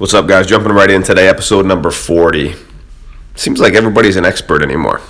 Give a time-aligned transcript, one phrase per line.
[0.00, 0.46] What's up, guys?
[0.46, 2.54] Jumping right in today, episode number 40.
[3.34, 5.02] Seems like everybody's an expert anymore.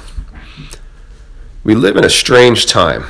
[1.63, 3.05] We live in a strange time.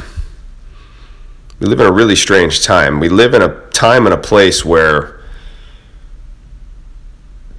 [1.58, 3.00] We live in a really strange time.
[3.00, 5.22] We live in a time and a place where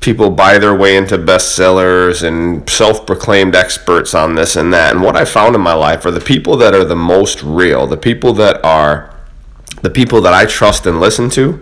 [0.01, 4.93] people buy their way into bestsellers and self proclaimed experts on this and that.
[4.93, 7.87] And what I found in my life are the people that are the most real,
[7.87, 9.15] the people that are
[9.81, 11.59] the people that I trust and listen to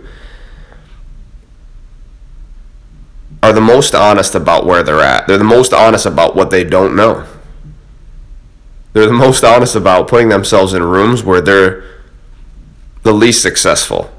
[3.42, 5.26] are the most honest about where they're at.
[5.26, 7.26] They're the most honest about what they don't know.
[8.92, 11.84] They're the most honest about putting themselves in rooms where they're
[13.02, 14.10] the least successful.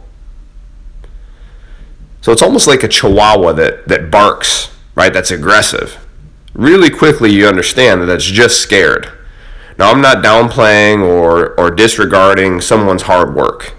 [2.22, 5.12] So it's almost like a chihuahua that, that barks, right?
[5.12, 5.98] That's aggressive.
[6.54, 9.12] Really quickly, you understand that it's just scared.
[9.78, 13.74] Now, I'm not downplaying or, or disregarding someone's hard work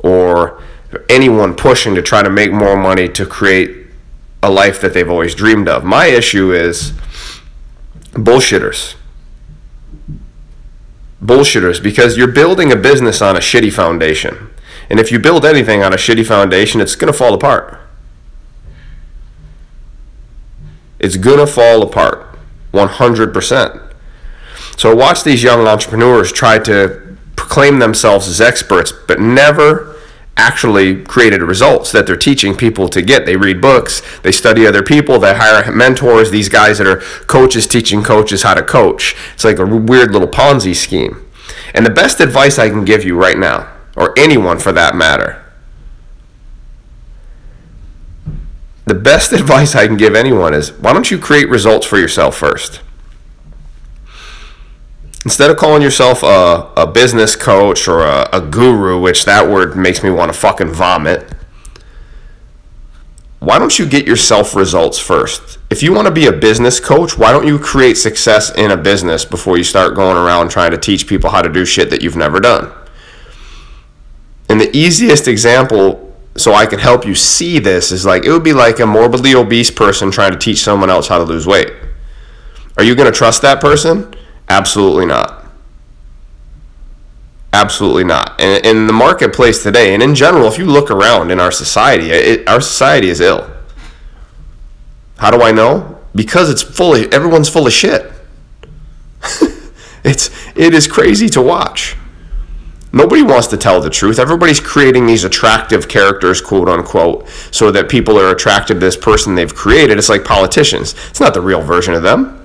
[0.00, 0.62] or
[1.08, 3.77] anyone pushing to try to make more money to create
[4.42, 5.84] a life that they've always dreamed of.
[5.84, 6.92] My issue is
[8.12, 8.94] bullshitters.
[11.22, 14.50] Bullshitters, because you're building a business on a shitty foundation.
[14.88, 17.80] And if you build anything on a shitty foundation, it's going to fall apart.
[20.98, 22.38] It's going to fall apart
[22.72, 23.94] 100%.
[24.76, 29.96] So watch these young entrepreneurs try to proclaim themselves as experts, but never
[30.38, 33.26] actually created results that they're teaching people to get.
[33.26, 37.66] They read books, they study other people, they hire mentors, these guys that are coaches
[37.66, 39.14] teaching coaches how to coach.
[39.34, 41.28] It's like a weird little Ponzi scheme.
[41.74, 45.44] And the best advice I can give you right now, or anyone for that matter,
[48.86, 52.36] the best advice I can give anyone is why don't you create results for yourself
[52.36, 52.80] first?
[55.28, 59.76] Instead of calling yourself a, a business coach or a, a guru, which that word
[59.76, 61.30] makes me want to fucking vomit,
[63.38, 65.58] why don't you get yourself results first?
[65.68, 68.76] If you want to be a business coach, why don't you create success in a
[68.78, 72.00] business before you start going around trying to teach people how to do shit that
[72.00, 72.72] you've never done?
[74.48, 78.44] And the easiest example, so I can help you see this, is like it would
[78.44, 81.70] be like a morbidly obese person trying to teach someone else how to lose weight.
[82.78, 84.14] Are you going to trust that person?
[84.48, 85.44] Absolutely not.
[87.52, 88.40] Absolutely not.
[88.40, 92.10] And in the marketplace today, and in general, if you look around in our society,
[92.10, 93.50] it, our society is ill.
[95.16, 95.98] How do I know?
[96.14, 98.12] Because it's fully everyone's full of shit.
[100.04, 101.96] it's it is crazy to watch.
[102.92, 104.18] Nobody wants to tell the truth.
[104.18, 109.34] Everybody's creating these attractive characters, quote unquote, so that people are attracted to this person
[109.34, 109.98] they've created.
[109.98, 110.94] It's like politicians.
[111.10, 112.37] It's not the real version of them.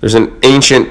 [0.00, 0.88] There's an ancient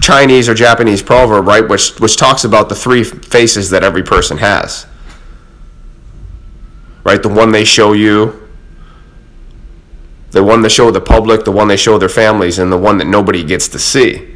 [0.00, 4.38] Chinese or Japanese proverb, right, which which talks about the three faces that every person
[4.38, 4.86] has.
[7.04, 8.48] Right, the one they show you,
[10.30, 12.98] the one they show the public, the one they show their families, and the one
[12.98, 14.34] that nobody gets to see.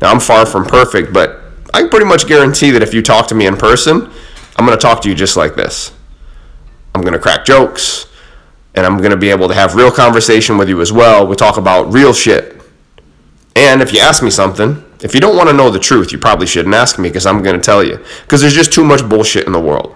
[0.00, 1.40] Now, I'm far from perfect, but
[1.72, 4.10] I can pretty much guarantee that if you talk to me in person,
[4.56, 5.92] I'm going to talk to you just like this.
[6.94, 8.06] I'm going to crack jokes,
[8.74, 11.26] and I'm going to be able to have real conversation with you as well.
[11.26, 12.60] We talk about real shit,
[13.56, 16.18] and if you ask me something, if you don't want to know the truth, you
[16.18, 17.98] probably shouldn't ask me because I'm going to tell you.
[18.22, 19.94] Because there's just too much bullshit in the world.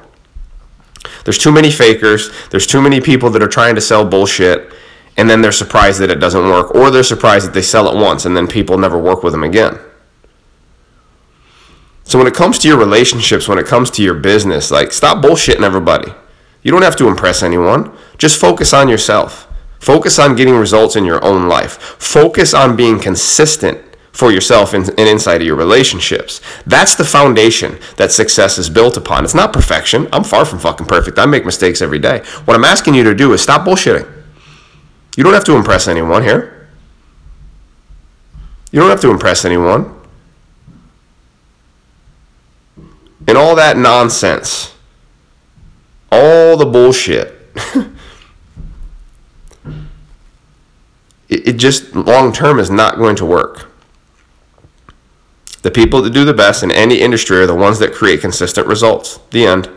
[1.24, 2.30] There's too many fakers.
[2.50, 4.72] There's too many people that are trying to sell bullshit
[5.16, 6.74] and then they're surprised that it doesn't work.
[6.74, 9.42] Or they're surprised that they sell it once and then people never work with them
[9.42, 9.78] again.
[12.04, 15.22] So when it comes to your relationships, when it comes to your business, like stop
[15.22, 16.12] bullshitting everybody.
[16.62, 17.96] You don't have to impress anyone.
[18.16, 19.47] Just focus on yourself.
[19.80, 21.78] Focus on getting results in your own life.
[21.98, 23.80] Focus on being consistent
[24.12, 26.40] for yourself and, inside of your relationships.
[26.66, 29.22] That's the foundation that success is built upon.
[29.22, 30.08] It's not perfection.
[30.12, 31.18] I'm far from fucking perfect.
[31.20, 32.24] I make mistakes every day.
[32.44, 34.12] What I'm asking you to do is stop bullshitting.
[35.16, 36.68] You don't have to impress anyone here.
[38.72, 39.94] You don't have to impress anyone.
[43.28, 44.74] And all that nonsense,
[46.10, 47.34] all the bullshit.
[51.48, 53.70] it, just long term is not going to work.
[55.62, 58.66] The people that do the best in any industry are the ones that create consistent
[58.66, 59.18] results.
[59.30, 59.70] The end.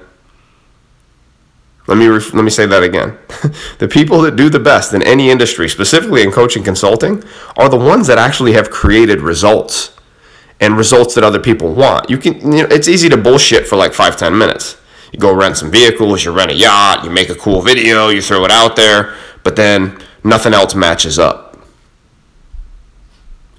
[1.88, 3.18] Let me ref- let me say that again.
[3.80, 7.24] the people that do the best in any industry, specifically in coaching consulting,
[7.58, 9.98] are the ones that actually have created results
[10.60, 12.10] and results that other people want.
[12.10, 14.78] You can you know, it's easy to bullshit for like five ten minutes.
[15.12, 18.22] You go rent some vehicles, you rent a yacht, you make a cool video, you
[18.22, 21.51] throw it out there, but then nothing else matches up.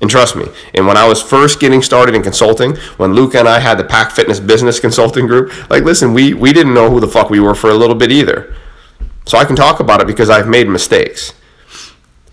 [0.02, 3.48] And trust me, and when I was first getting started in consulting, when Luca and
[3.48, 6.98] I had the Pack Fitness Business Consulting Group, like listen, we we didn't know who
[6.98, 8.52] the fuck we were for a little bit either.
[9.26, 11.34] So I can talk about it because I've made mistakes.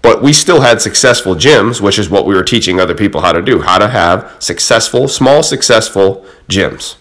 [0.01, 3.33] But we still had successful gyms, which is what we were teaching other people how
[3.33, 6.95] to do how to have successful, small, successful gyms.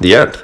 [0.00, 0.42] The end.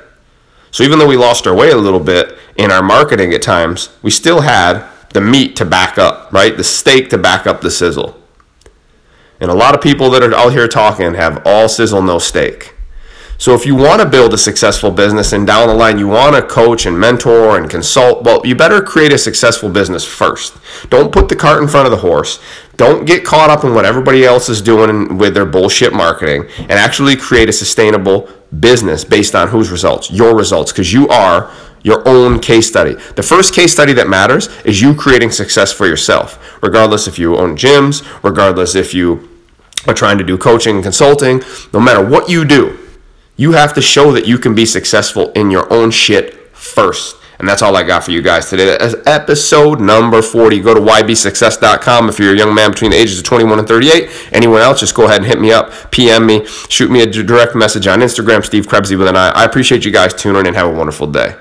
[0.70, 3.88] So even though we lost our way a little bit in our marketing at times,
[4.02, 6.54] we still had the meat to back up, right?
[6.54, 8.17] The steak to back up the sizzle.
[9.40, 12.74] And a lot of people that are out here talking have all sizzle, no steak.
[13.40, 16.34] So if you want to build a successful business and down the line you want
[16.34, 20.56] to coach and mentor and consult, well, you better create a successful business first.
[20.90, 22.40] Don't put the cart in front of the horse.
[22.76, 26.72] Don't get caught up in what everybody else is doing with their bullshit marketing and
[26.72, 30.10] actually create a sustainable business based on whose results?
[30.10, 31.52] Your results, because you are
[31.82, 32.94] your own case study.
[33.14, 37.36] The first case study that matters is you creating success for yourself, regardless if you
[37.36, 39.28] own gyms, regardless if you
[39.86, 41.42] are trying to do coaching and consulting,
[41.72, 42.78] no matter what you do
[43.38, 47.16] you have to show that you can be successful in your own shit first.
[47.38, 48.76] And that's all I got for you guys today.
[48.76, 50.58] That's episode number 40.
[50.58, 54.10] Go to ybsuccess.com if you're a young man between the ages of 21 and 38.
[54.32, 57.54] Anyone else, just go ahead and hit me up, PM me, shoot me a direct
[57.54, 59.28] message on Instagram, Steve Krebsy with an I.
[59.28, 61.36] I appreciate you guys tuning in have a wonderful day.